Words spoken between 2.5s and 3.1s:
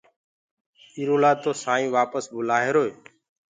هيروئي